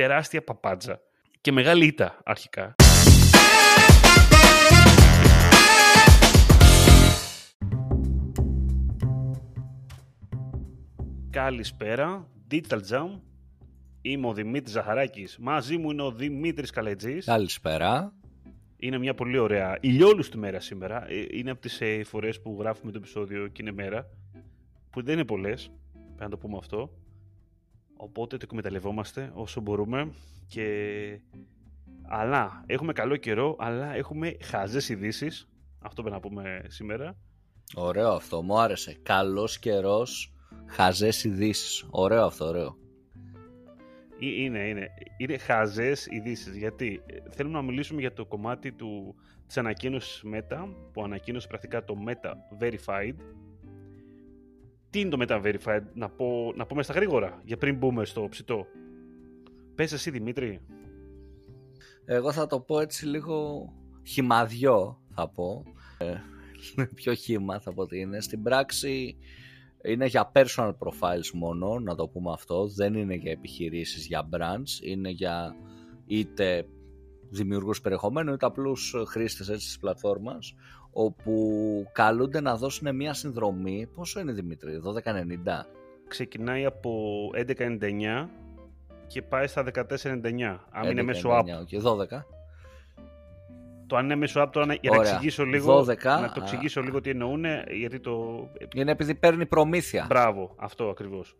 [0.00, 1.00] τεράστια παπάντζα
[1.40, 2.74] και μεγάλη ήττα αρχικά.
[11.30, 13.20] Καλησπέρα, Digital Jam.
[14.00, 15.38] Είμαι ο Δημήτρης Ζαχαράκης.
[15.38, 17.24] Μαζί μου είναι ο Δημήτρης Καλετζής.
[17.24, 18.12] Καλησπέρα.
[18.76, 21.10] Είναι μια πολύ ωραία ηλιόλουστη μέρα σήμερα.
[21.10, 24.10] Ε, Είναι από τις ε, φορές που γράφουμε το επεισόδιο και είναι μέρα.
[24.90, 26.99] Που δεν είναι πολλές, πρέπει να το πούμε αυτό.
[28.02, 30.12] Οπότε το εκμεταλλευόμαστε όσο μπορούμε.
[30.46, 31.20] Και...
[32.08, 35.48] Αλλά έχουμε καλό καιρό, αλλά έχουμε χαζές ειδήσεις.
[35.78, 37.16] Αυτό πρέπει να πούμε σήμερα.
[37.74, 38.98] Ωραίο αυτό, μου άρεσε.
[39.02, 40.32] Καλός καιρός,
[40.66, 41.86] χαζές ειδήσεις.
[41.90, 42.76] Ωραίο αυτό, ωραίο.
[44.20, 44.88] Ε, Είναι, είναι.
[45.16, 46.56] Είναι χαζές ειδήσεις.
[46.56, 49.14] Γιατί ε, θέλουμε να μιλήσουμε για το κομμάτι του,
[49.46, 53.14] της ανακοίνωσης Meta, που ανακοίνωσε πρακτικά το Meta Verified.
[54.90, 58.26] Τι είναι το Meta Verified, να, πω, να πούμε στα γρήγορα, για πριν μπούμε στο
[58.30, 58.66] ψητό.
[59.74, 60.60] Πες εσύ Δημήτρη.
[62.04, 63.68] Εγώ θα το πω έτσι λίγο
[64.06, 65.64] χυμαδιό θα πω.
[65.98, 66.14] Ε,
[66.94, 68.20] πιο χύμα θα πω ότι είναι.
[68.20, 69.16] Στην πράξη
[69.84, 72.68] είναι για personal profiles μόνο, να το πούμε αυτό.
[72.68, 74.82] Δεν είναι για επιχειρήσεις, για brands.
[74.82, 75.54] Είναι για
[76.06, 76.66] είτε
[77.30, 80.54] δημιουργούς περιεχομένου είτε απλούς χρήστες έτσι, της πλατφόρμας
[80.92, 81.34] όπου
[81.92, 85.66] καλούνται να δώσουν μια συνδρομή πόσο είναι Δημήτρη, 12,90
[86.08, 86.90] Ξεκινάει από
[87.56, 88.28] 11.99
[89.06, 90.58] και πάει στα 14.99.
[90.70, 91.44] Αν είναι 11,99, μέσω app.
[91.60, 92.24] OK, 12
[93.86, 95.10] Το αν είναι μέσω app τώρα, να- για να Ωραία.
[95.10, 96.42] εξηγήσω λίγο, 12, να το α.
[96.42, 98.46] εξηγήσω λίγο τι εννοούν, γιατί το...
[98.74, 101.36] είναι επειδή παίρνει προμήθεια Μπράβο, αυτό ακριβώς.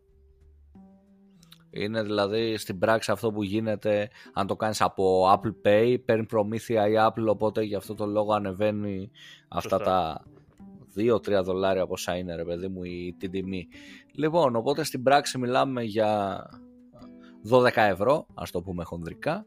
[1.70, 6.88] Είναι δηλαδή στην πράξη αυτό που γίνεται αν το κάνεις από Apple Pay παίρνει προμήθεια
[6.88, 9.10] η Apple οπότε γι' αυτό το λόγο ανεβαίνει
[9.48, 9.84] αυτά Σωστά.
[9.84, 13.68] τα 2-3 δολάρια πόσα είναι ρε παιδί μου η την τιμή.
[14.12, 16.42] Λοιπόν οπότε στην πράξη μιλάμε για
[17.50, 19.46] 12 ευρώ ας το πούμε χονδρικά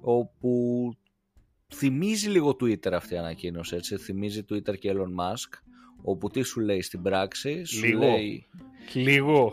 [0.00, 0.92] όπου
[1.74, 5.62] θυμίζει λίγο Twitter αυτή η ανακοίνωση έτσι θυμίζει Twitter και Elon Musk
[6.02, 7.98] όπου τι σου λέει στην πράξη σου Λίγο.
[7.98, 8.46] λέει
[8.94, 9.52] Λίγο.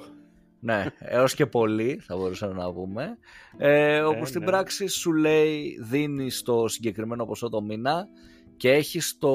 [0.66, 3.18] Ναι, έως και πολύ θα μπορούσαμε να πούμε.
[3.58, 4.46] Ε, όπου Ε, στην ναι.
[4.46, 8.08] πράξη σου λέει δίνεις το συγκεκριμένο ποσό το μήνα
[8.58, 9.34] και έχεις το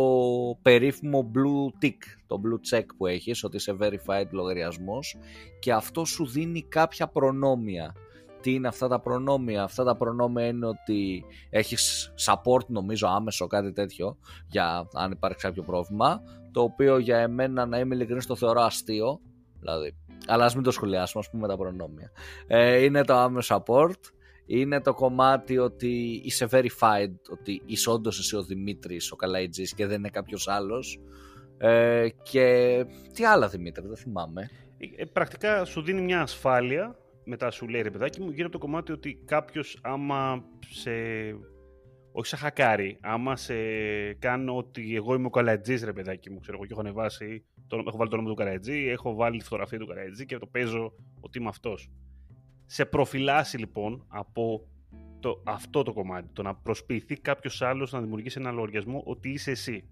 [0.63, 1.97] περίφημο blue tick,
[2.27, 5.17] το blue check που έχεις, ότι είσαι verified λογαριασμός
[5.59, 7.95] και αυτό σου δίνει κάποια προνόμια.
[8.41, 13.73] Τι είναι αυτά τα προνόμια; Αυτά τα προνόμια είναι ότι έχεις support νομίζω άμεσο κάτι
[13.73, 18.61] τέτοιο για αν υπάρξει κάποιο πρόβλημα το οποίο για εμένα να είμαι ειλικρινής το θεωρώ
[18.61, 19.21] αστείο
[19.61, 19.95] δηλαδή
[20.31, 22.13] αλλά ας μην το σχολιάσουμε, ας πούμε τα προνόμια.
[22.47, 24.01] Ε, είναι το άμεσο support,
[24.47, 29.87] είναι το κομμάτι ότι είσαι verified, ότι είσαι όντως εσύ ο Δημήτρης, ο Καλαϊτζής και
[29.87, 31.01] δεν είναι κάποιος άλλος.
[31.59, 34.51] Ε, και τι άλλα Δημήτρη, δεν θυμάμαι.
[34.97, 38.65] Ε, πρακτικά σου δίνει μια ασφάλεια, μετά σου λέει ρε παιδάκι μου, γύρω από το
[38.65, 40.91] κομμάτι ότι κάποιος άμα σε.
[42.13, 43.55] Όχι σαν χακάρει, άμα σε
[44.13, 47.83] κάνω ότι εγώ είμαι ο Καλατζής, ρε παιδάκι μου, ξέρω εγώ, και έχω ανεβάσει, το,
[47.87, 50.93] έχω βάλει το όνομα του Καλατζή, έχω βάλει τη φωτογραφία του Καλατζή και το παίζω
[51.21, 51.91] ότι είμαι αυτός.
[52.67, 54.69] Σε προφυλάσσει λοιπόν από
[55.21, 59.51] το, αυτό το κομμάτι, το να προσποιηθεί κάποιος άλλος να δημιουργήσει ένα λογαριασμό ότι είσαι
[59.51, 59.89] εσύ.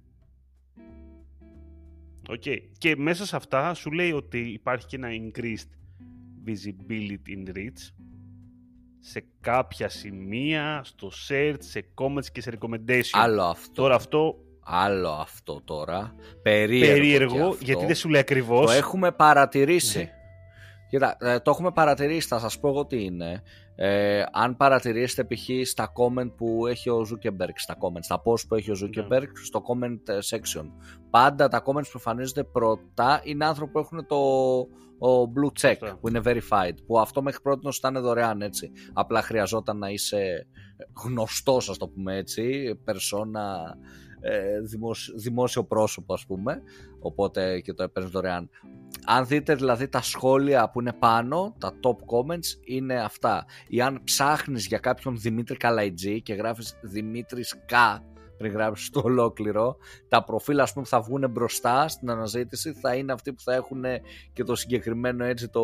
[2.29, 2.43] Οκ.
[2.79, 5.71] Και μέσα σε αυτά σου λέει ότι υπάρχει και ένα increased
[6.47, 7.93] visibility in reach
[9.01, 13.11] σε κάποια σημεία, στο search, σε comments και σε recommendation.
[13.13, 13.73] Άλλο αυτό.
[13.73, 14.37] Τώρα αυτό
[14.71, 16.15] Άλλο αυτό τώρα.
[16.43, 17.57] Περίεργο, περίεργο, και αυτό.
[17.61, 18.67] γιατί δεν σου λέει ακριβώς.
[18.67, 19.99] Το έχουμε παρατηρήσει.
[19.99, 20.13] Ναι.
[20.89, 23.43] Κοίτα, ε, το έχουμε παρατηρήσει, θα σας πω εγώ τι είναι.
[23.75, 25.69] Ε, αν παρατηρήσετε π.χ.
[25.69, 29.63] στα comment που έχει ο Zuckerberg, στα comments, στα post που έχει ο Zuckerberg, στο
[29.69, 30.65] comment ε, section.
[31.11, 34.17] Πάντα τα comments που εμφανίζονται πρώτα είναι άνθρωποι που έχουν το
[35.01, 35.99] ο blue check, Σωστά.
[36.01, 38.71] που είναι verified, που αυτό μέχρι πρώτη ήταν δωρεάν έτσι.
[38.93, 40.47] Απλά χρειαζόταν να είσαι
[41.05, 44.08] γνωστός, ας το πούμε έτσι, περσόνα, ε,
[44.65, 46.63] δημόσιο, δημόσιο πρόσωπο ας πούμε,
[47.01, 48.51] οπότε και το έπαιρνες δωρεάν.
[49.07, 53.45] Αν δείτε δηλαδή τα σχόλια που είναι πάνω, τα top comments είναι αυτά.
[53.69, 58.01] Ή αν ψάχνεις για κάποιον Δημήτρη Καλαϊτζή και γράφεις Δημήτρης K
[58.37, 59.77] πριν γράψεις το ολόκληρο,
[60.09, 63.55] τα προφίλ ας πούμε που θα βγουν μπροστά στην αναζήτηση θα είναι αυτοί που θα
[63.55, 63.85] έχουν
[64.33, 65.63] και το συγκεκριμένο έτσι το,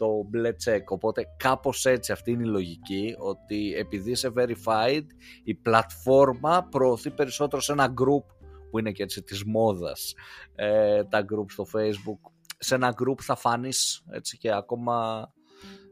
[0.00, 0.84] το μπλε check.
[0.88, 5.04] Οπότε κάπως έτσι αυτή είναι η λογική ότι επειδή είσαι verified
[5.44, 8.24] η πλατφόρμα προωθεί περισσότερο σε ένα group
[8.70, 10.14] που είναι και έτσι της μόδας
[10.54, 15.28] ε, τα group στο facebook σε ένα group θα φανείς έτσι και ακόμα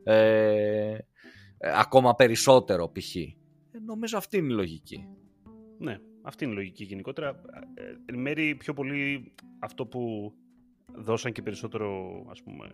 [0.04, 0.98] ε,
[1.58, 3.16] ε, ακόμα περισσότερο π.χ.
[3.16, 3.34] Ε,
[3.84, 5.08] νομίζω αυτή είναι η λογική.
[5.78, 7.28] Ναι, αυτή είναι η λογική γενικότερα.
[7.74, 10.32] Ε, εν μέρει πιο πολύ αυτό που
[10.94, 12.70] δώσαν και περισσότερο ας πούμε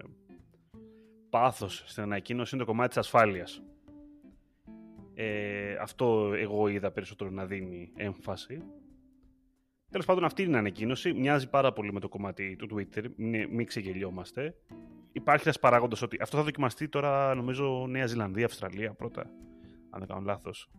[1.35, 3.63] πάθος στην ανακοίνωση είναι το κομμάτι της ασφάλειας.
[5.15, 8.63] Ε, αυτό εγώ είδα περισσότερο να δίνει έμφαση.
[9.91, 11.13] Τέλος πάντων, αυτή είναι η ανακοίνωση.
[11.13, 13.05] Μοιάζει πάρα πολύ με το κομμάτι του Twitter.
[13.17, 14.55] Μην, μην ξεγελιόμαστε.
[15.13, 19.21] Υπάρχει ένας παράγοντας ότι αυτό θα δοκιμαστεί τώρα, νομίζω, Νέα Ζηλανδία, Αυστραλία πρώτα.
[19.91, 20.71] Αν δεν κάνω λάθος.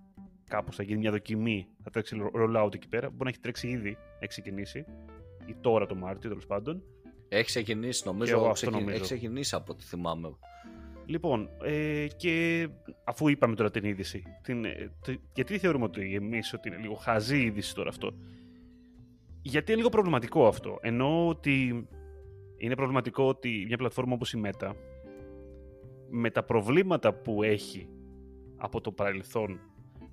[0.47, 1.67] Κάπως θα γίνει μια δοκιμή.
[1.83, 3.09] Θα τρέξει rollout εκεί πέρα.
[3.09, 4.85] Μπορεί να έχει τρέξει ήδη, έχει ξεκινήσει.
[5.45, 6.83] Ή τώρα το Μάρτιο, τέλος πάντων.
[7.37, 8.53] Έχει ξεκινήσει, νομίζω.
[8.71, 8.89] νομίζω.
[8.89, 10.35] Έχει ξεκινήσει από ό,τι θυμάμαι.
[11.05, 12.67] Λοιπόν, ε, και
[13.03, 14.91] αφού είπαμε τώρα την είδηση, την, ε,
[15.33, 18.13] γιατί θεωρούμε ότι εμείς ότι είναι λίγο χαζή είδηση τώρα αυτό.
[19.41, 20.77] Γιατί είναι λίγο προβληματικό αυτό.
[20.81, 21.87] Ενώ ότι
[22.57, 24.71] είναι προβληματικό ότι μια πλατφόρμα όπως η Meta
[26.09, 27.89] με τα προβλήματα που έχει
[28.57, 29.59] από το παρελθόν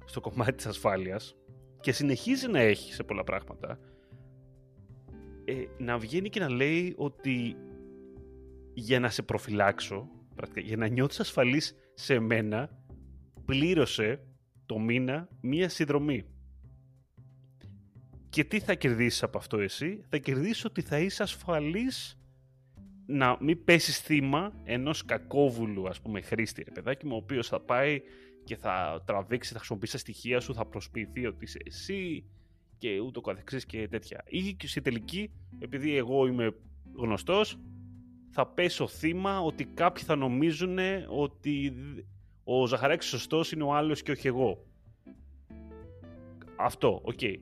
[0.04, 1.36] στο κομμάτι της ασφάλειας
[1.80, 3.78] και συνεχίζει να έχει σε πολλά πράγματα
[5.44, 7.56] ε, να βγαίνει και να λέει ότι
[8.74, 10.08] για να σε προφυλάξω
[10.56, 12.70] για να νιώθεις ασφαλής σε μένα
[13.44, 14.20] πλήρωσε
[14.66, 16.24] το μήνα μία συνδρομή.
[18.28, 22.16] Και τι θα κερδίσεις από αυτό εσύ; Θα κερδίσεις ότι θα είσαι ασφαλής
[23.06, 27.60] να μην πέσει θύμα ενός κακόβουλου ας πούμε χρήστη ρε παιδάκι μου ο οποίος θα
[27.60, 28.00] πάει
[28.44, 32.24] και θα τραβήξει, θα χρησιμοποιήσει τα στοιχεία σου, θα προσποιηθεί ότι είσαι εσύ
[32.82, 34.22] και ούτω καθεξής και τέτοια.
[34.26, 36.54] Ή και στη τελική, επειδή εγώ είμαι
[36.96, 37.58] γνωστός,
[38.30, 41.74] θα πέσω θύμα ότι κάποιοι θα νομίζουν ότι
[42.44, 44.66] ο Ζαχαράκης σωστός είναι ο άλλος και όχι εγώ.
[46.56, 47.18] Αυτό, OK.
[47.20, 47.34] Okay.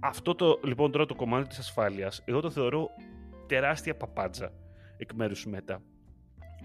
[0.00, 2.88] Αυτό το, λοιπόν τώρα το κομμάτι της ασφάλειας, εγώ το θεωρώ
[3.46, 4.52] τεράστια παπάτζα
[4.96, 5.82] εκ μέρους του Meta.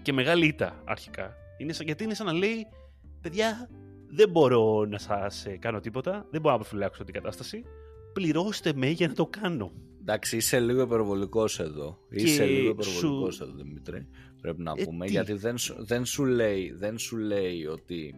[0.02, 1.34] Και μεγάλη ήττα αρχικά.
[1.58, 2.66] Είναι σαν, γιατί είναι σαν να λέει,
[3.20, 3.70] παιδιά,
[4.10, 7.64] δεν μπορώ να σας ε, κάνω τίποτα, δεν μπορώ να προφυλάξω την κατάσταση,
[8.12, 9.72] πληρώστε με για να το κάνω.
[10.00, 11.98] Εντάξει, είσαι λίγο υπερβολικός εδώ.
[12.10, 13.42] Και είσαι λίγο υπερβολικός σου...
[13.44, 14.08] εδώ, Δημήτρη.
[14.40, 15.06] Πρέπει να ε, πούμε.
[15.06, 18.14] Γιατί δεν, δεν, σου λέει, δεν σου λέει ότι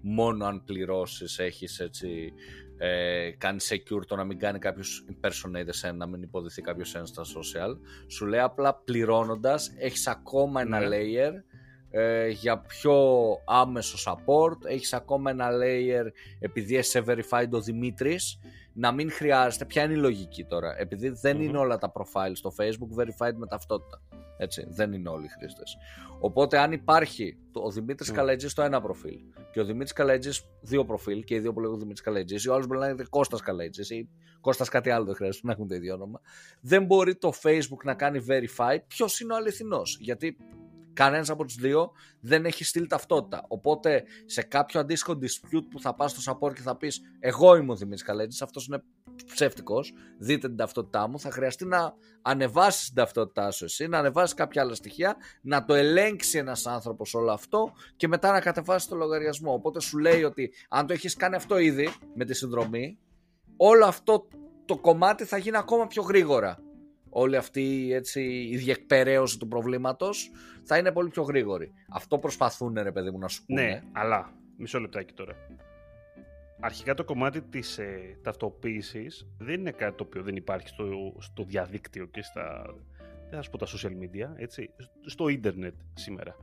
[0.00, 2.32] μόνο αν πληρώσεις έχεις έτσι
[2.78, 7.06] ε, κάνει secure το να μην κάνει κάποιος impersonate εσένα, να μην υποδηθεί κάποιος ένα
[7.06, 7.78] στα social.
[8.06, 10.88] Σου λέει απλά πληρώνοντας, έχεις ακόμα ένα ναι.
[10.90, 11.32] layer
[11.90, 12.94] ε, για πιο
[13.44, 16.06] άμεσο support, έχεις ακόμα ένα layer
[16.40, 18.38] επειδή είσαι verified ο Δημήτρης
[18.72, 19.64] να μην χρειάζεται.
[19.64, 23.46] Ποια είναι η λογική τώρα, επειδή δεν είναι όλα τα profile στο Facebook verified με
[23.46, 24.02] ταυτότητα.
[24.40, 25.76] Έτσι, δεν είναι όλοι οι χρήστες.
[26.20, 28.14] Οπότε, αν υπάρχει ο Δημήτρης mm.
[28.14, 29.18] Καλέτζη στο ένα προφίλ
[29.52, 30.30] και ο Δημήτρης Καλέτζη
[30.60, 33.40] δύο προφίλ και οι δύο που λέγονται Δημήτρης Καλέτζη, ο άλλος μπορεί να λέγεται Κώστας
[33.40, 34.08] Καλέτζη ή
[34.40, 36.20] Κώστας κάτι άλλο, δεν χρειάζεται να έχουν το ίδιο όνομα.
[36.60, 39.98] Δεν μπορεί το Facebook να κάνει verify ποιος είναι ο αληθινός.
[40.00, 40.36] Γιατί
[40.98, 43.44] Κανένας από τους δύο δεν έχει στείλει ταυτότητα.
[43.48, 47.72] Οπότε σε κάποιο αντίστοιχο dispute που θα πας στο support και θα πεις Εγώ είμαι
[47.72, 48.82] ο Δημήτρης Καλέτζης, αυτός είναι
[49.26, 54.34] ψεύτικος, δείτε την ταυτότητά μου, θα χρειαστεί να ανεβάσεις την ταυτότητά σου εσύ, να ανεβάσεις
[54.34, 58.96] κάποια άλλα στοιχεία, να το ελέγξει ένας άνθρωπος όλο αυτό και μετά να κατεβάσεις το
[58.96, 59.52] λογαριασμό.
[59.52, 62.98] Οπότε σου λέει ότι αν το έχεις κάνει αυτό ήδη με τη συνδρομή,
[63.56, 64.28] όλο αυτό
[64.64, 66.58] το κομμάτι θα γίνει ακόμα πιο γρήγορα
[67.10, 70.30] όλη αυτή έτσι, η διεκπαιρέωση του προβλήματος
[70.62, 71.72] θα είναι πολύ πιο γρήγορη.
[71.88, 73.62] Αυτό προσπαθούν ρε παιδί μου να σου πούνε.
[73.62, 75.34] Ναι, αλλά μισό λεπτάκι τώρα.
[76.60, 80.84] Αρχικά το κομμάτι της ε, ταυτοποίησης δεν είναι κάτι το οποίο δεν υπάρχει στο,
[81.18, 82.74] στο διαδίκτυο και στα,
[83.30, 84.70] δεν θα πω τα social media, έτσι,
[85.06, 86.36] στο ίντερνετ σήμερα.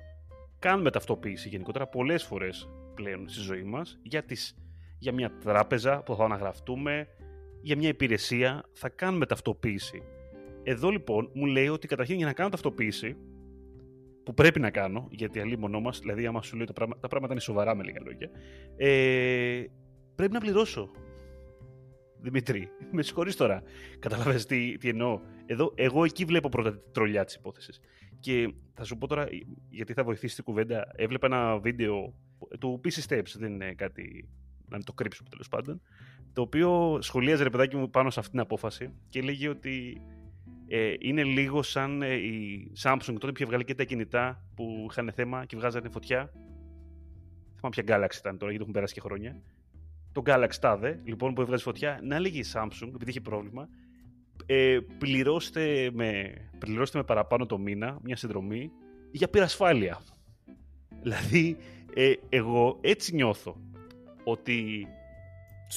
[0.59, 4.57] Κάνουμε ταυτοποίηση γενικότερα πολλές φορές πλέον στη ζωή μας για, τις,
[4.99, 7.07] για μια τράπεζα που θα αναγραφτούμε,
[7.61, 10.03] για μια υπηρεσία θα κάνουμε ταυτοποίηση.
[10.67, 13.17] Εδώ λοιπόν μου λέει ότι καταρχήν για να κάνω ταυτοποίηση,
[14.23, 17.07] που πρέπει να κάνω, γιατί αλλή μονό μας, δηλαδή άμα σου λέει τα πράγματα, τα
[17.07, 18.29] πράγματα είναι σοβαρά με λίγα λόγια,
[18.77, 19.63] ε,
[20.15, 20.91] πρέπει να πληρώσω.
[22.21, 23.63] Δημητρή, με συγχωρείς τώρα.
[23.99, 25.19] Καταλαβαίνετε τι, τι εννοώ.
[25.45, 27.79] Εδώ, εγώ εκεί βλέπω πρώτα τη τρολιά της υπόθεσης.
[28.19, 29.27] Και θα σου πω τώρα,
[29.69, 32.13] γιατί θα βοηθήσει την κουβέντα, έβλεπα ένα βίντεο
[32.59, 34.29] του PC Steps, δεν είναι κάτι
[34.69, 35.81] να το κρύψουμε τέλος πάντων,
[36.33, 40.01] το οποίο σχολίαζε ρε παιδάκι μου πάνω σε αυτή την απόφαση και λέγει ότι
[40.67, 44.87] ε, είναι λίγο σαν ε, η Samsung τότε που είχε βγάλει και τα κινητά που
[44.89, 46.31] είχαν θέμα και βγάζανε φωτιά.
[47.55, 49.41] Θυμάμαι ποια Galaxy ήταν τώρα, γιατί έχουν περάσει και χρόνια.
[50.11, 53.69] Το Galaxy τάδε, λοιπόν, που έβγαζε φωτιά, να λέγει η Samsung, επειδή είχε πρόβλημα,
[54.45, 58.71] ε, πληρώστε, με, πληρώστε με παραπάνω το μήνα μια συνδρομή
[59.11, 60.01] για πυρασφάλεια.
[61.01, 61.57] Δηλαδή,
[61.93, 63.61] ε, εγώ έτσι νιώθω
[64.23, 64.87] ότι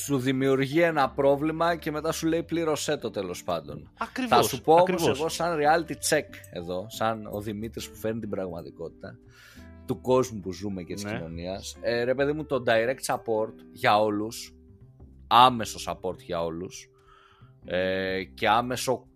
[0.05, 3.91] σου δημιουργεί ένα πρόβλημα και μετά σου λέει πλήρωσέ το τέλος πάντων.
[3.99, 8.21] Ακριβώς, Θα σου πω όμως εγώ σαν reality check εδώ, σαν ο Δημήτρης που φέρνει
[8.21, 9.19] την πραγματικότητα
[9.87, 11.13] του κόσμου που ζούμε και της ναι.
[11.13, 11.77] κοινωνίας.
[11.81, 14.55] Ε, ρε παιδί μου το direct support για όλους,
[15.27, 16.91] άμεσο support για όλους
[17.65, 19.07] ε, και άμεσο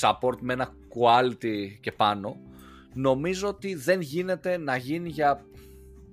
[0.00, 2.36] support με ένα quality και πάνω
[2.96, 5.44] νομίζω ότι δεν γίνεται να γίνει για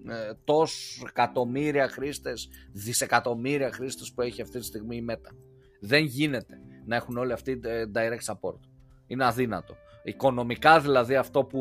[0.08, 5.36] ε, τόσους εκατομμύρια χρήστες, δισεκατομμύρια χρήστες που έχει αυτή τη στιγμή η Meta.
[5.80, 8.60] Δεν γίνεται να έχουν όλοι αυτοί ε, direct support.
[9.08, 9.76] Είναι αδύνατο.
[10.04, 11.60] Οικονομικά δηλαδή αυτό που,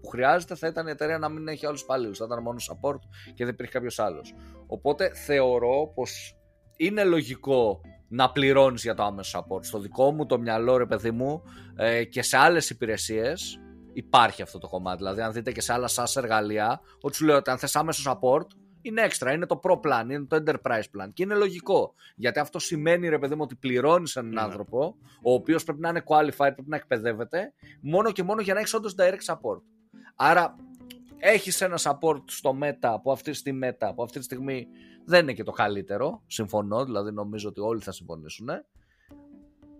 [0.00, 2.98] που χρειάζεται θα ήταν η εταιρεία να μην έχει άλλους υπαλλήλους, θα ήταν μόνο support
[3.34, 4.34] και δεν υπήρχε κάποιος άλλος.
[4.66, 6.36] Οπότε θεωρώ πως
[6.76, 9.64] είναι λογικό να πληρώνεις για το άμεσο support.
[9.64, 11.42] Στο δικό μου το μυαλό, ρε παιδί μου,
[11.76, 13.60] ε, και σε άλλες υπηρεσίες
[13.92, 14.96] υπάρχει αυτό το κομμάτι.
[14.96, 18.10] Δηλαδή, αν δείτε και σε άλλα SaaS εργαλεία, ότι σου λέω ότι αν θες άμεσο
[18.10, 18.46] support,
[18.82, 21.08] είναι έξτρα, είναι το Pro Plan, είναι το Enterprise Plan.
[21.12, 21.94] Και είναι λογικό.
[22.16, 24.40] Γιατί αυτό σημαίνει, ρε παιδί μου, ότι πληρώνεις έναν ναι.
[24.40, 28.60] άνθρωπο, ο οποίος πρέπει να είναι qualified, πρέπει να εκπαιδεύεται, μόνο και μόνο για να
[28.60, 29.60] έχεις όντως direct support.
[30.16, 30.56] Άρα,
[31.18, 34.66] έχεις ένα support στο Meta που αυτή τη Meta που αυτή τη στιγμή
[35.04, 36.22] δεν είναι και το καλύτερο.
[36.26, 38.48] Συμφωνώ, δηλαδή νομίζω ότι όλοι θα συμφωνήσουν.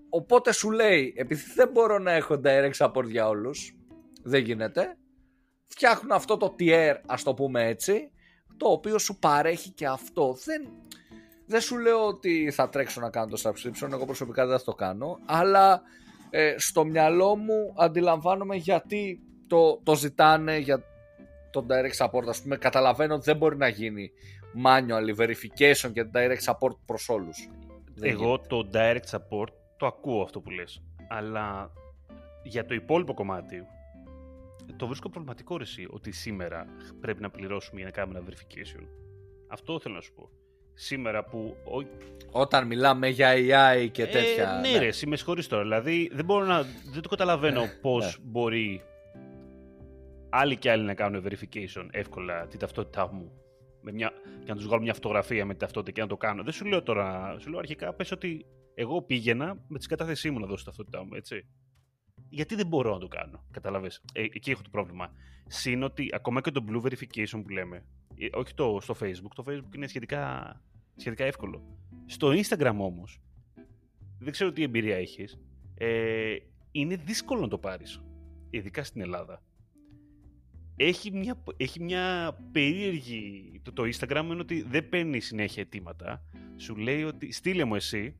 [0.09, 3.77] Οπότε σου λέει, επειδή δεν μπορώ να έχω direct support για όλους,
[4.23, 4.97] δεν γίνεται,
[5.67, 8.11] φτιάχνω αυτό το tier, ας το πούμε έτσι,
[8.57, 10.37] το οποίο σου παρέχει και αυτό.
[10.45, 10.69] Δεν,
[11.47, 14.75] δεν σου λέω ότι θα τρέξω να κάνω το subscription, εγώ προσωπικά δεν θα το
[14.75, 15.83] κάνω, αλλά
[16.31, 20.85] ε, στο μυαλό μου αντιλαμβάνομαι γιατί το, το ζητάνε για
[21.51, 24.11] το direct support, ας πούμε, καταλαβαίνω ότι δεν μπορεί να γίνει
[24.65, 27.49] manual verification και direct support προς όλους.
[28.01, 31.71] Εγώ το direct support το ακούω αυτό που λες, αλλά
[32.43, 33.67] για το υπόλοιπο κομμάτι
[34.77, 36.67] το βρίσκω προβληματικό ρεσί ότι σήμερα
[37.01, 38.87] πρέπει να πληρώσουμε για να κάνουμε ένα verification.
[39.49, 40.31] Αυτό θέλω να σου πω.
[40.75, 41.57] Σήμερα που...
[42.31, 44.61] Όταν μιλάμε για AI και ε, τέτοια...
[44.61, 44.79] ναι, ναι.
[44.79, 45.63] ρε, με συγχωρείς τώρα.
[45.63, 48.25] Δηλαδή δεν, μπορώ να, δεν το καταλαβαίνω ναι, πώς ναι.
[48.31, 48.83] μπορεί
[50.31, 53.33] άλλοι και άλλοι να κάνουν verification εύκολα την ταυτότητά μου
[53.81, 54.13] με μια,
[54.45, 56.43] και να τους βγάλω μια φωτογραφία με την ταυτότητα και να το κάνω.
[56.43, 60.39] Δεν σου λέω τώρα, σου λέω αρχικά πες ότι εγώ πήγαινα με τη κατάθεσή μου
[60.39, 61.47] να δώσω ταυτότητά μου, έτσι.
[62.33, 64.03] Γιατί δεν μπορώ να το κάνω, καταλαβες.
[64.13, 65.13] Ε, εκεί έχω το πρόβλημα.
[65.47, 67.85] Συν ότι ακόμα και το blue verification που λέμε,
[68.17, 70.61] ε, όχι το, στο facebook, το facebook είναι σχετικά,
[70.97, 71.63] σχετικά εύκολο.
[72.07, 73.21] Στο instagram όμως,
[74.19, 75.39] δεν ξέρω τι εμπειρία έχεις,
[75.75, 76.37] ε,
[76.73, 78.03] είναι δύσκολο να το πάρεις,
[78.51, 79.43] ειδικά στην Ελλάδα
[80.77, 83.61] έχει μια, έχει μια περίεργη...
[83.63, 86.25] Το, το Instagram είναι ότι δεν παίρνει συνέχεια αιτήματα.
[86.57, 88.17] Σου λέει ότι στείλε μου εσύ,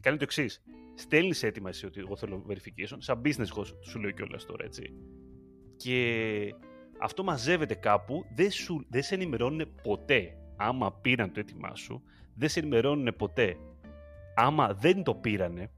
[0.00, 0.62] κάνει το εξής.
[1.00, 4.94] Στέλνεις έτοιμα εσύ ότι εγώ θέλω verification, σαν business host σου λέω κιόλας τώρα, έτσι.
[5.76, 6.54] Και
[6.98, 12.02] αυτό μαζεύεται κάπου, δεν, σου, δεν σε ενημερώνουν ποτέ άμα πήραν το έτοιμά σου,
[12.34, 13.56] δεν σε ενημερώνουν ποτέ
[14.34, 15.70] άμα δεν το πήρανε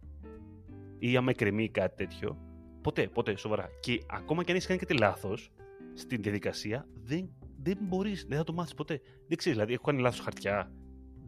[0.98, 2.38] ή άμα εκκρεμεί κάτι τέτοιο.
[2.82, 3.68] Ποτέ, ποτέ, σοβαρά.
[3.80, 5.52] Και ακόμα και αν έχεις κάνει κάτι λάθος,
[5.94, 7.30] στην διαδικασία δεν,
[7.62, 9.00] δεν μπορείς, δεν θα το μάθεις ποτέ.
[9.28, 10.72] Δεν ξέρεις, δηλαδή, έχω κάνει λάθος χαρτιά.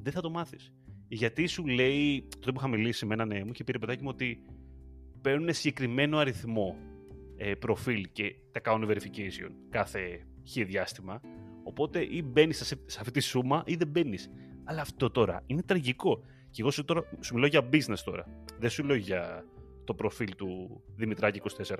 [0.02, 0.72] Δεν θα το μάθεις.
[1.08, 4.02] Γιατί σου λέει, τότε που είχα μιλήσει με έναν ναι, μου είχε πει ρε παιδάκι
[4.02, 4.42] μου ότι
[5.20, 6.76] παίρνουν συγκεκριμένο αριθμό
[7.36, 11.20] ε, προφίλ και τα κάνουν verification κάθε χι διάστημα.
[11.62, 14.30] Οπότε ή μπαίνεις σε, αυτή τη σούμα ή δεν μπαίνεις.
[14.64, 16.22] Αλλά αυτό τώρα είναι τραγικό.
[16.50, 18.26] Και εγώ σου, τώρα, σου μιλάω για business τώρα.
[18.58, 19.44] Δεν σου λέω για
[19.84, 21.74] το προφίλ του Δημητράκη 24.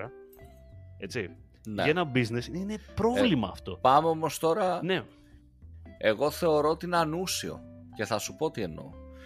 [0.97, 1.29] Έτσι.
[1.67, 1.81] Ναι.
[1.83, 3.77] Για ένα business είναι πρόβλημα ε, αυτό.
[3.81, 4.83] Πάμε όμως τώρα.
[4.83, 5.03] Ναι.
[5.97, 7.61] Εγώ θεωρώ ότι είναι ανούσιο
[7.95, 8.61] και θα σου πω τι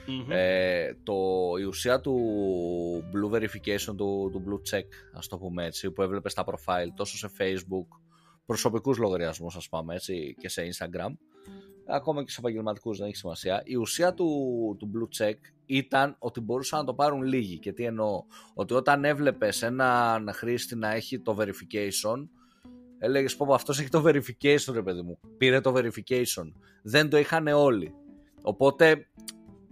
[0.10, 1.14] εννοω Ε, το,
[1.60, 2.16] η ουσία του
[3.14, 7.18] blue verification, του, του blue check, ας το πούμε έτσι, που έβλεπες στα profile τόσο
[7.18, 7.88] σε facebook,
[8.46, 11.14] προσωπικούς λογαριασμούς ας πούμε έτσι και σε instagram,
[11.88, 13.62] ακόμα και σε επαγγελματικούς δεν έχει σημασία.
[13.66, 14.28] Η ουσία του,
[14.80, 17.60] του blue check ήταν ότι μπορούσαν να το πάρουν λίγοι.
[17.60, 18.24] Και τι εννοώ,
[18.54, 22.28] ότι όταν έβλεπες έναν χρήστη να έχει το verification,
[23.00, 25.20] έλεγες πω αυτός έχει το verification, ρε παιδί μου.
[25.38, 26.52] Πήρε το verification.
[26.84, 27.94] Δεν το είχαν όλοι.
[28.42, 29.08] Οπότε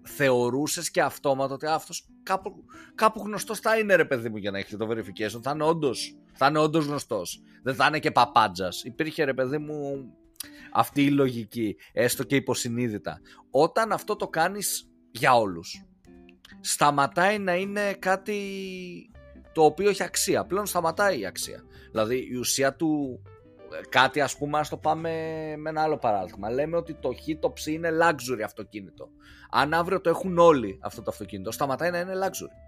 [0.08, 4.58] θεωρούσες και αυτόματα ότι αυτός κάπου, κάπου γνωστός θα είναι, ρε παιδί μου, για να
[4.58, 5.42] έχεις το verification.
[5.42, 7.42] Θα είναι όντως θα είναι όντως γνωστός.
[7.64, 8.84] Δεν θα είναι και παπάντζας.
[8.84, 10.10] Υπήρχε, ρε παιδί μου,
[10.72, 13.22] αυτή η λογική, έστω και υποσυνείδητα.
[13.52, 15.86] Όταν αυτό το κάνεις για όλους,
[16.60, 18.40] σταματάει να είναι κάτι
[19.54, 20.46] το οποίο έχει αξία.
[20.46, 21.64] Πλέον σταματάει η αξία.
[21.92, 23.22] Δηλαδή η ουσία του
[23.90, 25.10] κάτι ας πούμε ας το πάμε
[25.58, 26.50] με ένα άλλο παράδειγμα.
[26.50, 29.10] Λέμε ότι το χ το ψ είναι luxury αυτοκίνητο.
[29.50, 32.68] Αν αύριο το έχουν όλοι αυτό το αυτοκίνητο σταματάει να είναι luxury.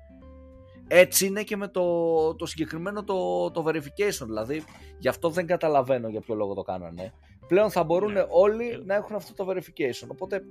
[0.92, 4.26] Έτσι είναι και με το, το συγκεκριμένο το, το verification.
[4.26, 4.64] Δηλαδή,
[4.98, 7.14] γι' αυτό δεν καταλαβαίνω για ποιο λόγο το κάνανε.
[7.48, 8.26] Πλέον θα μπορούν ναι.
[8.30, 10.08] όλοι να έχουν αυτό το verification.
[10.08, 10.44] Οπότε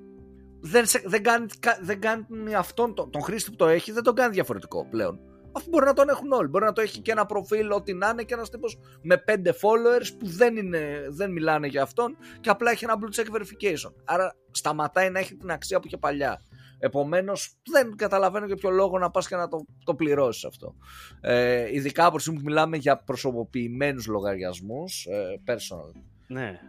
[0.60, 1.46] δεν, δεν, κάνει,
[1.80, 5.20] δεν κάνει αυτόν τον, τον χρήστη που το έχει, δεν τον κάνει διαφορετικό πλέον.
[5.58, 6.48] Αυτό μπορεί να τον έχουν όλοι.
[6.48, 9.52] Μπορεί να το έχει και ένα προφίλ, ό,τι να είναι, και ένας τύπος με πέντε
[9.52, 13.92] followers που δεν, είναι, δεν μιλάνε για αυτόν και απλά έχει ένα blue check verification.
[14.04, 16.42] Άρα σταματάει να έχει την αξία που είχε παλιά.
[16.78, 20.74] Επομένως, δεν καταλαβαίνω για ποιο λόγο να πας και να το, το πληρώσεις αυτό.
[21.20, 26.00] Ε, ειδικά από τη που μιλάμε για προσωποποιημένους λογαριασμούς, ε, personal.
[26.26, 26.60] Ναι.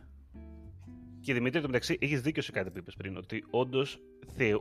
[1.22, 3.18] Και Δημήτρη, το μεταξύ, έχεις δίκιο σε κάτι που είπες πριν.
[3.18, 4.00] Ότι όντως,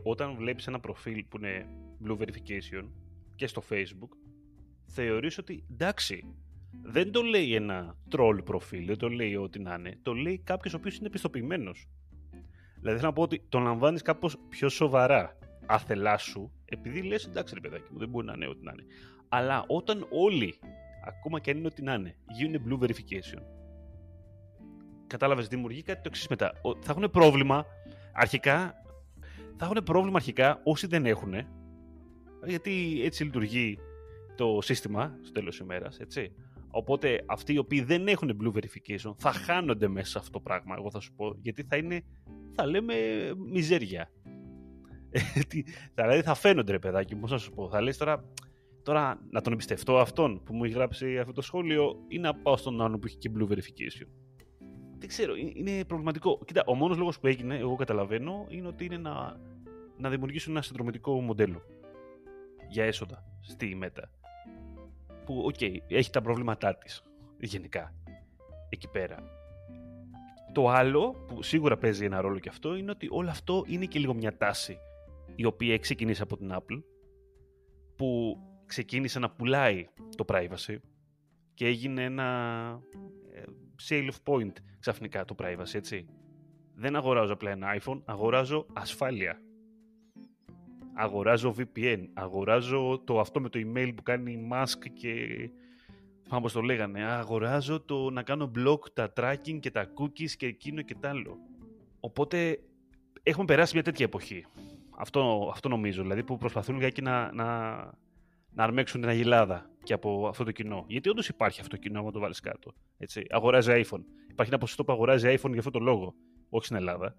[0.03, 1.67] όταν βλέπεις ένα προφίλ που είναι
[2.05, 2.89] Blue Verification
[3.39, 4.09] και στο Facebook,
[4.87, 6.25] θεωρείς ότι εντάξει,
[6.83, 9.99] δεν το λέει ένα troll προφίλ, δεν το λέει ό,τι να είναι.
[10.03, 11.73] Το λέει κάποιος ο οποίος είναι πιστοποιημένο.
[12.81, 17.55] Δηλαδή θέλω να πω ότι τον λαμβάνεις κάπως πιο σοβαρά άθελά σου, επειδή λες εντάξει
[17.55, 18.85] ρε παιδάκι μου, δεν μπορεί να είναι ό,τι να είναι.
[19.29, 20.59] Αλλά όταν όλοι,
[21.07, 23.43] ακόμα και αν είναι ό,τι να είναι, γίνουν blue verification,
[25.07, 26.53] κατάλαβες, δημιουργεί κάτι το εξής μετά.
[26.81, 27.67] Θα έχουν πρόβλημα
[28.13, 28.83] αρχικά.
[29.57, 31.35] Θα έχουν πρόβλημα αρχικά όσοι δεν έχουν,
[32.45, 33.79] γιατί έτσι λειτουργεί
[34.37, 36.33] το σύστημα στο τέλος της ημέρας, έτσι.
[36.71, 40.75] Οπότε αυτοί οι οποίοι δεν έχουν blue verification θα χάνονται μέσα σε αυτό το πράγμα,
[40.79, 42.03] εγώ θα σου πω, γιατί θα είναι,
[42.55, 42.95] θα λέμε,
[43.51, 44.11] μιζέρια.
[45.95, 47.69] δηλαδή θα φαίνονται ρε παιδάκι, πώς να σου πω.
[47.69, 48.25] Θα λες τώρα,
[48.83, 52.57] τώρα να τον εμπιστευτώ αυτόν που μου έχει γράψει αυτό το σχόλιο ή να πάω
[52.57, 54.09] στον άλλο που έχει και blue verification.
[54.99, 56.41] Δεν ξέρω, είναι προβληματικό.
[56.45, 59.41] Κοίτα, ο μόνος λόγος που έγινε, εγώ καταλαβαίνω, είναι ότι είναι να,
[59.97, 61.63] να δημιουργήσουν ένα συνδρομητικό μοντέλο
[62.69, 64.11] για έσοδα στη Meta
[65.25, 67.03] που, OK, okay, έχει τα προβλήματά της,
[67.39, 67.95] γενικά,
[68.69, 69.17] εκεί πέρα.
[70.53, 73.99] Το άλλο, που σίγουρα παίζει ένα ρόλο και αυτό, είναι ότι όλο αυτό είναι και
[73.99, 74.79] λίγο μια τάση
[75.35, 76.83] η οποία ξεκίνησε από την Apple,
[77.97, 80.77] που ξεκίνησε να πουλάει το privacy
[81.55, 82.81] και έγινε ένα
[83.33, 83.43] ε,
[83.89, 86.07] sale of point ξαφνικά το privacy, έτσι.
[86.75, 89.41] Δεν αγοράζω απλά ένα iPhone, αγοράζω ασφάλεια
[90.99, 95.11] αγοράζω VPN, αγοράζω το αυτό με το email που κάνει η Musk και
[96.29, 100.47] πάμε πώς το λέγανε, αγοράζω το να κάνω block τα tracking και τα cookies και
[100.47, 101.39] εκείνο και τ' άλλο.
[102.01, 102.61] Οπότε
[103.23, 104.47] έχουμε περάσει μια τέτοια εποχή.
[104.97, 107.45] Αυτό, αυτό νομίζω, δηλαδή που προσπαθούν για να, να,
[108.51, 110.85] να αρμέξουν την αγελάδα και από αυτό το κοινό.
[110.89, 112.75] Γιατί όντως υπάρχει αυτό το κοινό, άμα το βάλεις κάτω.
[112.99, 113.27] Έτσι.
[113.31, 114.03] Αγοράζει iPhone.
[114.31, 116.15] Υπάρχει ένα ποσοστό που αγοράζει iPhone για αυτό το λόγο.
[116.51, 117.17] Όχι στην Ελλάδα.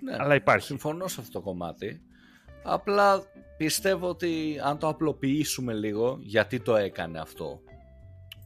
[0.00, 0.66] Ναι, αλλά υπάρχει.
[0.66, 2.00] Συμφωνώ σε αυτό το κομμάτι.
[2.62, 3.22] Απλά
[3.56, 7.60] πιστεύω ότι αν το απλοποιήσουμε λίγο, γιατί το έκανε αυτό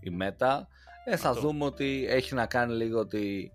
[0.00, 0.60] η Meta,
[1.04, 3.52] ε, θα δούμε ότι έχει να κάνει λίγο ότι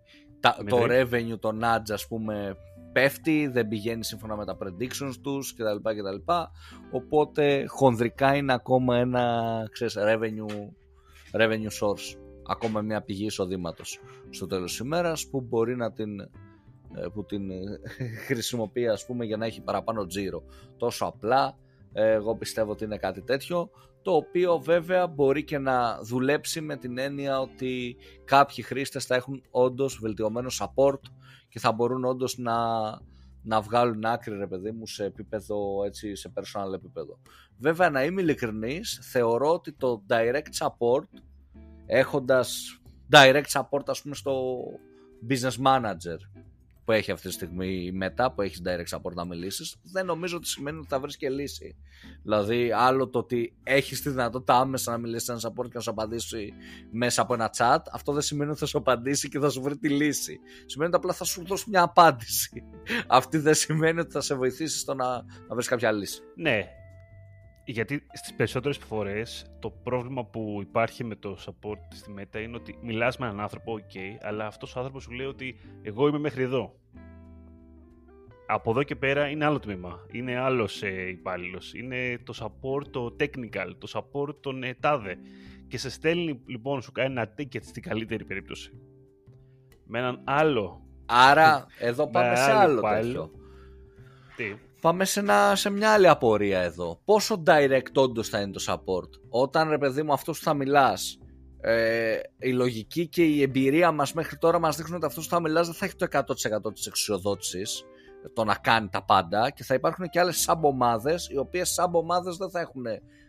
[0.70, 2.56] το revenue, το nudge ας πούμε
[2.92, 5.90] πέφτει, δεν πηγαίνει σύμφωνα με τα predictions τους κτλ.
[5.90, 6.32] κτλ.
[6.92, 10.70] Οπότε χονδρικά είναι ακόμα ένα ξέρεις, revenue,
[11.42, 16.30] revenue source, ακόμα μια πηγή εισοδήματος στο τέλος της ημέρας που μπορεί να την ε,
[17.14, 17.80] που την ε,
[18.28, 20.44] χρησιμοποιεί ας πούμε για να έχει παραπάνω τζίρο.
[20.78, 21.58] Τόσο απλά
[21.94, 23.70] ε, εγώ πιστεύω ότι είναι κάτι τέτοιο
[24.02, 29.44] το οποίο βέβαια μπορεί και να δουλέψει με την έννοια ότι κάποιοι χρήστες θα έχουν
[29.52, 31.00] όντως βελτιωμένο support
[31.50, 32.56] και θα μπορούν όντως να,
[33.44, 37.20] να βγάλουν άκρη ρε παιδί μου σε επίπεδο έτσι σε personal επίπεδο.
[37.58, 41.08] Βέβαια να είμαι ειλικρινής θεωρώ ότι το direct support
[41.86, 42.80] έχοντας
[43.12, 44.64] direct support ας πούμε στο
[45.30, 46.18] business manager
[46.92, 50.48] που έχει αυτή τη στιγμή μετά που έχεις direct support να μιλήσεις, δεν νομίζω ότι
[50.48, 51.76] σημαίνει ότι θα βρεις και λύση.
[52.24, 55.90] Δηλαδή, άλλο το ότι έχεις τη δυνατότητα άμεσα να μιλήσεις ένα support και να σου
[55.90, 56.54] απαντήσει
[56.92, 59.78] μέσα από ένα chat, αυτό δεν σημαίνει ότι θα σου απαντήσει και θα σου βρει
[59.78, 60.40] τη λύση.
[60.66, 62.64] Σημαίνει ότι απλά θα σου δώσει μια απάντηση.
[63.08, 65.06] Αυτή δεν σημαίνει ότι θα σε βοηθήσει στο να,
[65.48, 66.22] να βρεις κάποια λύση.
[66.36, 66.68] Ναι,
[67.66, 72.78] γιατί στις περισσότερες φορές το πρόβλημα που υπάρχει με το support στη Meta είναι ότι
[72.82, 76.44] μιλάς με έναν άνθρωπο, ok, αλλά αυτός ο άνθρωπος σου λέει ότι εγώ είμαι μέχρι
[76.44, 76.76] εδώ.
[78.48, 81.74] Από εδώ και πέρα είναι άλλο τμήμα, είναι άλλος ε, υπάλληλος.
[81.74, 85.18] είναι το support το technical, το support τον ετάδε
[85.68, 88.72] και σε στέλνει λοιπόν σου κάνει ένα ticket στην καλύτερη περίπτωση
[89.86, 93.32] με έναν άλλο Άρα εδώ πάμε σε άλλο τέτοιο.
[94.36, 97.02] Τι; Πάμε σε, ένα, σε μια άλλη απορία εδώ.
[97.06, 101.18] Πόσο direct όντως θα είναι το support; Όταν ρε παιδί μου αυτός που θα μιλάς,
[101.62, 105.42] ε, η λογική και η εμπειρία μας μέχρι τώρα μας δείχνουν ότι αυτός που θα
[105.42, 107.84] μιλάς δεν θα έχει το 100% της εξουσιοδότησης
[108.34, 112.50] το να κάνει τα πάντα και θα υπάρχουν και άλλες σαμπομάδες οι οποίες σαμπομάδες δεν
[112.50, 112.86] θα έχουν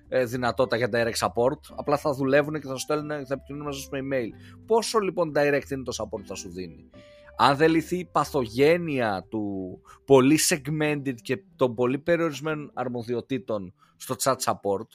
[0.09, 3.67] ε, δυνατότητα για direct support απλά θα δουλεύουν και θα σου στέλνουν και θα επικοινωνούν
[3.67, 6.91] μαζί με email πόσο λοιπόν direct είναι το support που θα σου δίνει;
[7.37, 14.37] Αν δεν λυθεί η παθογένεια του πολύ segmented και των πολύ περιορισμένων αρμοδιοτήτων στο chat
[14.45, 14.87] support,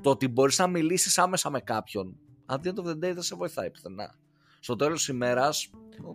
[0.00, 2.16] το ότι μπορείς να μιλήσεις άμεσα με κάποιον,
[2.46, 4.14] at the end of the day δεν σε βοηθάει πουθενά.
[4.60, 5.70] Στο τέλος της ημέρας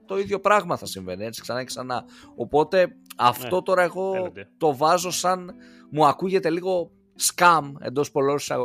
[0.06, 2.06] το ίδιο πράγμα θα συμβαίνει έτσι ξανά και ξανά.
[2.36, 5.56] Οπότε αυτό ναι, τώρα εγώ το βάζω σαν
[5.92, 8.12] μου ακούγεται λίγο scam εντός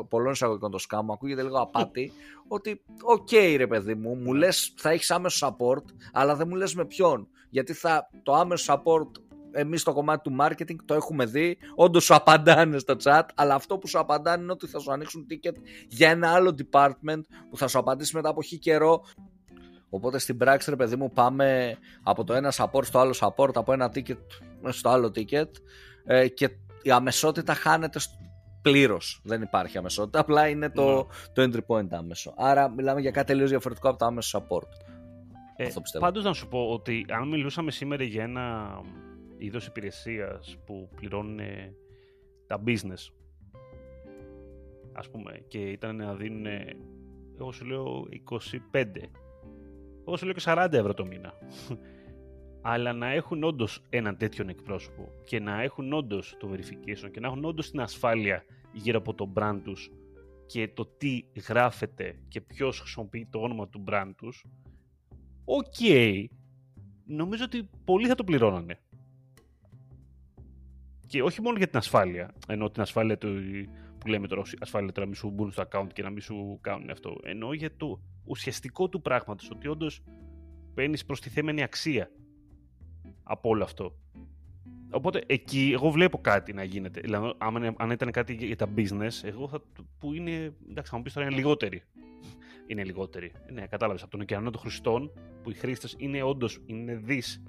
[0.09, 2.12] πολλών εισαγωγικών το scam μου ακούγεται λίγο απάτη
[2.49, 6.55] ότι OK okay, ρε παιδί μου μου λες θα έχεις άμεσο support αλλά δεν μου
[6.55, 7.29] λες με ποιον.
[7.51, 9.09] Γιατί θα, το άμεσο support
[9.53, 13.79] εμείς στο κομμάτι του marketing το έχουμε δει όντως σου απαντάνε στο chat αλλά αυτό
[13.79, 15.55] που σου απαντάνε είναι ότι θα σου ανοίξουν ticket
[15.88, 19.05] για ένα άλλο department που θα σου απαντήσει μετά από χι καιρό
[19.95, 23.73] Οπότε στην πράξη, ρε παιδί μου, πάμε από το ένα support στο άλλο support, από
[23.73, 24.17] ένα ticket
[24.69, 25.51] στο άλλο ticket
[26.05, 26.51] ε, και
[26.83, 27.99] η αμεσότητα χάνεται
[28.64, 29.20] πλήρως.
[29.22, 31.03] Δεν υπάρχει αμεσότητα, απλά είναι το, ναι.
[31.33, 32.35] το entry point άμεσο.
[32.37, 34.68] Άρα μιλάμε για κάτι τελείως διαφορετικό από το άμεσο support.
[35.57, 38.81] Ε, Πάντως να σου πω ότι αν μιλούσαμε σήμερα για ένα
[39.38, 41.40] είδος υπηρεσίας που πληρώνουν
[42.46, 43.12] τα business,
[44.92, 46.46] ας πούμε, και ήταν να δίνουν,
[47.38, 48.07] εγώ σου λέω
[48.72, 48.87] 25,
[50.07, 51.35] εγώ σου λέω και 40 ευρώ το μήνα.
[52.66, 57.27] Αλλά να έχουν όντως έναν τέτοιον εκπρόσωπο και να έχουν όντως το verification και να
[57.27, 59.90] έχουν όντως την ασφάλεια γύρω από το brand τους
[60.46, 64.46] και το τι γράφεται και ποιος χρησιμοποιεί το όνομα του brand τους,
[65.44, 66.24] OK, okay,
[67.07, 68.79] νομίζω ότι πολλοί θα το πληρώνανε.
[71.07, 73.29] Και όχι μόνο για την ασφάλεια, ενώ την ασφάλεια του,
[73.98, 76.59] που λέμε τώρα, ασφάλεια τώρα να μην σου μπουν στο account και να μην σου
[76.61, 80.03] κάνουν αυτό, ενώ για το ουσιαστικό του πράγματος, ότι όντως
[80.74, 82.11] παίρνεις προστιθέμενη αξία
[83.25, 83.95] από όλο αυτό.
[84.91, 87.01] Οπότε εκεί εγώ βλέπω κάτι να γίνεται.
[87.01, 87.33] Δηλαδή,
[87.77, 89.63] αν ήταν κάτι για τα business, εγώ θα,
[89.99, 90.53] που είναι.
[90.71, 91.83] Εντάξει, θα μου πεις τώρα είναι λιγότεροι.
[92.67, 93.33] Είναι λιγότεροι.
[93.53, 94.03] Ναι, κατάλαβες.
[94.03, 97.43] Από τον ωκεανό των χρηστών, που οι χρήστες είναι όντω είναι δις.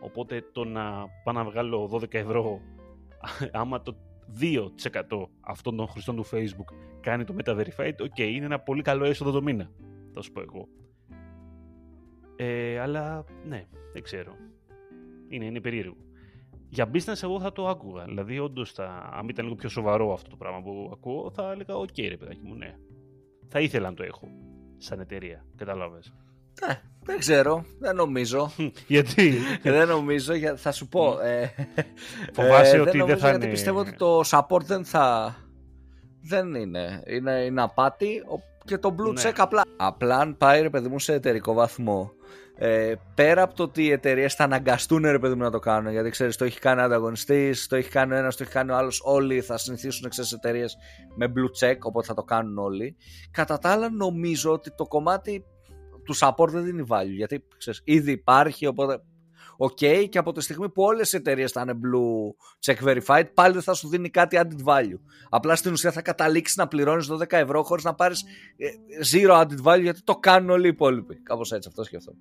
[0.00, 2.60] Οπότε το να πάω να βγάλω 12 ευρώ,
[3.52, 3.96] άμα το
[4.40, 9.04] 2% αυτών των χρηστών του Facebook κάνει το Meta Verified, OK, είναι ένα πολύ καλό
[9.04, 9.70] έσοδο το μήνα.
[10.14, 10.68] Θα σου πω εγώ.
[12.36, 14.36] Ε, αλλά ναι, δεν ξέρω.
[15.28, 15.96] Είναι, είναι περίεργο.
[16.68, 18.04] Για business εγώ θα το άκουγα.
[18.04, 18.74] Δηλαδή, όντως,
[19.18, 22.40] αν ήταν λίγο πιο σοβαρό αυτό το πράγμα που ακούω, θα έλεγα: Οκ, ρε παιδάκι
[22.42, 22.74] μου, ναι.
[23.48, 24.28] Θα ήθελα να το έχω
[24.76, 25.44] σαν εταιρεία.
[25.56, 26.12] Κατάλαβες.
[26.60, 28.50] Ε, δεν ξέρω, δεν νομίζω.
[28.86, 31.20] γιατί; δεν νομίζω, για, θα σου πω.
[31.20, 31.54] Ε,
[32.32, 35.34] Φοβάσαι ε, ότι δεν, θα γιατί πιστεύω ότι το support δεν θα...
[36.20, 37.02] Δεν είναι.
[37.06, 38.22] Είναι, είναι απάτη
[38.64, 39.22] και το blue ναι.
[39.24, 39.62] check απλά.
[39.76, 42.12] Απλά αν πάει ρε παιδί μου σε εταιρικό βαθμό
[42.60, 45.92] ε, πέρα από το ότι οι εταιρείες θα αναγκαστούν ρε παιδί μου να το κάνουν,
[45.92, 48.70] γιατί ξέρεις, το έχει κάνει ο ανταγωνιστής, το έχει κάνει ο ένας, το έχει κάνει
[48.70, 49.00] ο άλλος.
[49.04, 50.76] Όλοι θα συνηθίσουν ξέρεις εταιρείες
[51.16, 52.96] με blue check, οπότε θα το κάνουν όλοι.
[53.30, 55.44] Κατά τα άλλα, νομίζω ότι το κομμάτι
[56.04, 59.02] του support δεν δίνει value, γιατί ξέρεις, ήδη υπάρχει, οπότε
[59.60, 62.34] OK, okay, και από τη στιγμή που όλες οι εταιρείες θα είναι blue
[62.66, 64.98] check verified, πάλι δεν θα σου δίνει κάτι added value.
[65.28, 68.24] Απλά στην ουσία θα καταλήξεις να πληρώνεις 12 ευρώ χωρίς να πάρεις
[68.56, 68.68] ε,
[69.12, 71.22] zero added value γιατί το κάνουν όλοι οι υπόλοιποι.
[71.22, 72.18] Κάπως έτσι, αυτό σκεφτόμαι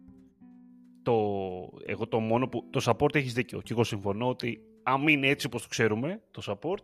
[1.07, 2.67] το, εγώ το μόνο που.
[2.69, 3.61] Το support έχεις δίκιο.
[3.61, 6.83] Και εγώ συμφωνώ ότι αν είναι έτσι όπως το ξέρουμε, το support,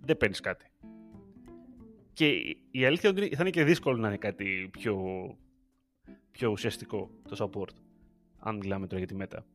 [0.00, 0.66] δεν παίρνεις κάτι.
[2.12, 2.26] Και
[2.70, 4.96] η αλήθεια είναι ότι θα είναι και δύσκολο να είναι κάτι πιο,
[6.30, 7.74] πιο ουσιαστικό το support.
[8.38, 9.46] Αν μιλάμε τώρα για τη μέτα.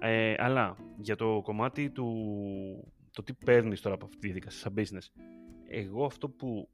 [0.00, 2.06] Ε, αλλά για το κομμάτι του.
[3.10, 5.22] το τι παίρνεις τώρα από αυτή τη διαδικασία σαν business.
[5.68, 6.68] Εγώ αυτό που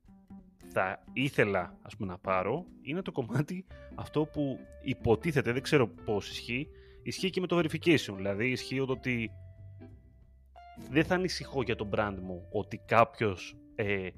[0.73, 6.31] θα ήθελα ας πούμε, να πάρω είναι το κομμάτι αυτό που υποτίθεται, δεν ξέρω πώς
[6.31, 6.69] ισχύει,
[7.03, 8.15] ισχύει και με το verification.
[8.17, 9.31] Δηλαδή ισχύει ότι
[10.91, 14.09] δεν θα ανησυχώ για το brand μου ότι κάποιος ε,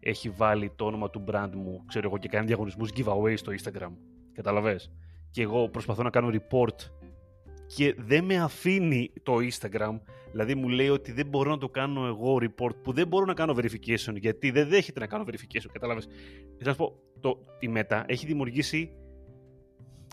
[0.00, 3.90] έχει βάλει το όνομα του brand μου, ξέρω εγώ, και κάνει διαγωνισμούς giveaway στο Instagram.
[4.32, 4.92] Καταλαβες;
[5.30, 6.90] Και εγώ προσπαθώ να κάνω report
[7.74, 10.00] και δεν με αφήνει το Instagram.
[10.30, 13.34] Δηλαδή μου λέει ότι δεν μπορώ να το κάνω εγώ report, που δεν μπορώ να
[13.34, 15.68] κάνω verification, γιατί δεν δέχεται να κάνω verification.
[15.72, 16.08] Κατάλαβες.
[16.58, 18.92] Θα σου πω, το, η Meta έχει δημιουργήσει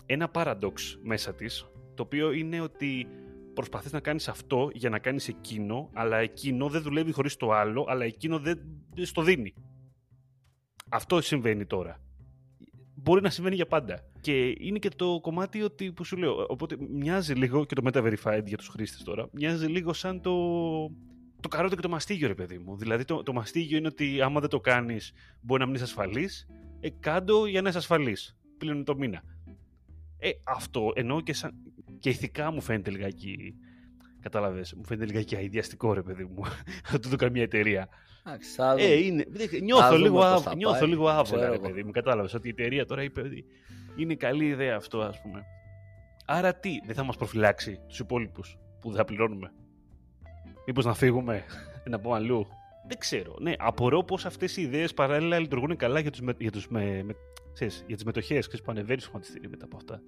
[0.06, 3.06] ένα paradox μέσα της, το οποίο είναι ότι
[3.54, 7.86] προσπαθείς να κάνεις αυτό για να κάνεις εκείνο, αλλά εκείνο δεν δουλεύει χωρίς το άλλο,
[7.88, 8.60] αλλά εκείνο δεν,
[8.94, 9.54] δεν στο δίνει.
[10.88, 12.00] Αυτό συμβαίνει τώρα
[13.02, 14.04] μπορεί να συμβαίνει για πάντα.
[14.20, 18.02] Και είναι και το κομμάτι ότι, που σου λέω, οπότε μοιάζει λίγο και το Meta
[18.02, 20.32] Verified για τους χρήστες τώρα, μοιάζει λίγο σαν το,
[21.40, 22.76] το καρότο και το μαστίγιο, ρε παιδί μου.
[22.76, 26.46] Δηλαδή το, το μαστίγιο είναι ότι άμα δεν το κάνεις μπορεί να μην είσαι ασφαλής,
[26.80, 28.36] ε, κάντο για να είσαι ασφαλής.
[28.58, 29.22] Πλέον το μήνα.
[30.18, 31.54] Ε, αυτό ενώ και, σαν,
[31.98, 33.54] και ηθικά μου φαίνεται λιγάκι
[34.20, 36.42] Κατάλαβες, μου φαίνεται λιγάκι αειδιαστικό ρε παιδί μου.
[36.92, 37.88] Αυτό το κάνει μια εταιρεία.
[38.76, 39.24] Ε, είναι,
[39.62, 41.90] νιώθω, λίγο, άβ, νιώθω λίγο άβολα, ρε παιδί μου.
[41.90, 43.44] Κατάλαβες ότι η εταιρεία τώρα είπε ότι
[44.02, 45.44] είναι καλή ιδέα αυτό, ας πούμε.
[46.26, 49.52] Άρα τι, δεν θα μας προφυλάξει τους υπόλοιπους που δεν θα πληρώνουμε;
[50.66, 51.44] Μήπως να φύγουμε,
[51.90, 52.46] να πούμε αλλού;
[52.86, 53.36] Δεν ξέρω.
[53.40, 57.02] Ναι, απορώ πώς αυτές οι ιδέες παράλληλα λειτουργούν καλά για, τους με, για, τους με,
[57.02, 57.14] με,
[57.52, 60.02] ξέρεις, για τις μετοχές που ανεβαίνεις στο χρηματιστήριο μετά από αυτά.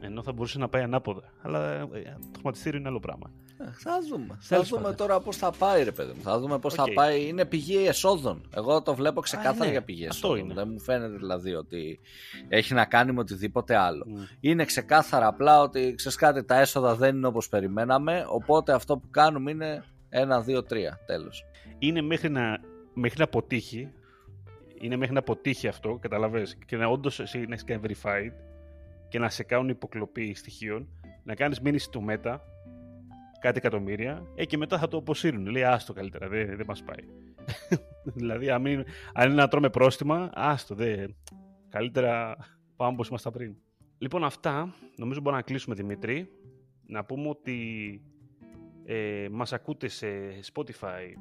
[0.00, 1.32] Ενώ θα μπορούσε να πάει ανάποδα.
[1.42, 1.86] Αλλά ε,
[2.20, 3.32] το χρηματιστήριο είναι άλλο πράγμα.
[3.60, 4.36] Ε, θα δούμε.
[4.40, 6.22] Θα δούμε τώρα πώς θα πάει, ρε παιδί μου.
[6.22, 7.26] Θα δούμε πώς θα πάει.
[7.26, 8.48] Είναι πηγή εσόδων.
[8.56, 9.70] Εγώ το βλέπω ξεκάθαρα ναι.
[9.70, 10.52] για πηγή εσόδων.
[10.54, 12.00] Δεν μου φαίνεται δηλαδή ότι
[12.48, 14.06] έχει να κάνει με οτιδήποτε άλλο.
[14.08, 14.36] Mm.
[14.40, 18.24] Είναι ξεκάθαρα απλά ότι ξέρεις κάτι, τα έσοδα δεν είναι όπως περιμέναμε.
[18.28, 21.00] Οπότε αυτό που κάνουμε είναι ένα, δύο, τρία.
[21.06, 21.44] Τέλος.
[21.78, 22.60] Είναι μέχρι να,
[22.94, 23.92] μέχρι να αποτύχει.
[24.80, 28.32] Είναι μέχρι να αποτύχει αυτό, καταλαβες, και να όντως εσύ να έχει κάνει verified
[29.08, 30.88] και να σε κάνουν υποκλοπή στοιχείων,
[31.24, 32.38] να κάνεις μήνυση του Meta,
[33.40, 35.46] κάτι εκατομμύρια, ε, και μετά θα το αποσύρουν.
[35.46, 37.04] Λέει, άστο καλύτερα, δεν, δεν μας πάει.
[38.18, 41.16] δηλαδή, αν, είναι, αν είναι να τρώμε πρόστιμα, άστο, δεν.
[41.68, 42.36] Καλύτερα
[42.76, 43.56] πάμε όπως ήμασταν πριν.
[43.98, 46.30] Λοιπόν, αυτά νομίζω μπορούμε να κλείσουμε Δημήτρη.
[46.86, 48.00] Να πούμε ότι
[48.84, 50.06] ε, μας ακούτε σε
[50.52, 51.12] Spotify,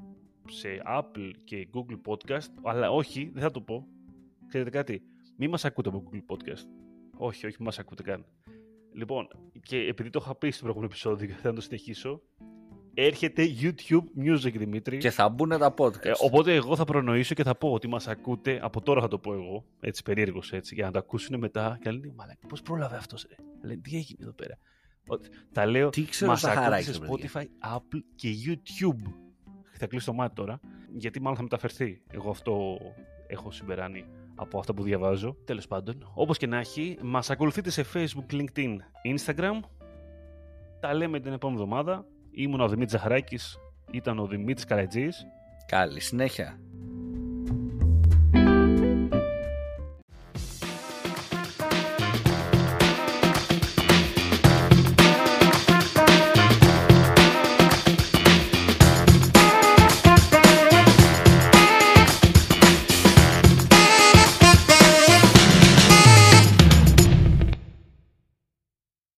[0.47, 3.87] σε Apple και Google Podcast, αλλά όχι, δεν θα το πω.
[4.47, 5.01] Ξέρετε κάτι,
[5.37, 6.65] μη μας ακούτε από Google Podcast.
[7.17, 8.25] Όχι, όχι, μας ακούτε καν.
[8.93, 9.27] Λοιπόν,
[9.63, 12.21] και επειδή το είχα πει στο προηγούμενο επεισόδιο και θα το συνεχίσω,
[12.93, 14.97] έρχεται YouTube Music, Δημήτρη.
[14.97, 16.05] Και θα μπουν τα podcast.
[16.05, 19.19] Ε, οπότε εγώ θα προνοήσω και θα πω ότι μας ακούτε, από τώρα θα το
[19.19, 22.61] πω εγώ, έτσι περίεργος έτσι, για να το ακούσουν μετά και να λένε, μαλάκα, πώς
[22.61, 24.57] πρόλαβε αυτός, ρε; Λένε, τι έγινε εδώ πέρα;
[25.51, 27.43] Τα λέω, τι ξέρω μας ακούτε σε Spotify,
[27.75, 29.13] Apple και YouTube.
[29.71, 30.59] Θα κλείσω το μάτι τώρα,
[30.95, 32.01] γιατί μάλλον θα μεταφερθεί.
[32.11, 32.77] Εγώ αυτό
[33.27, 34.05] έχω συμπεράνει
[34.39, 35.35] από αυτά που διαβάζω.
[35.45, 38.75] Τέλος πάντων, όπως και να έχει, μας ακολουθείτε σε Facebook, LinkedIn,
[39.15, 39.59] Instagram.
[40.79, 42.05] Τα λέμε την επόμενη εβδομάδα.
[42.31, 43.57] Ήμουν ο Δημήτρης Ζαχαράκης,
[43.91, 45.25] ήταν ο Δημήτρης Καρατζής.
[45.67, 46.59] Καλή συνέχεια.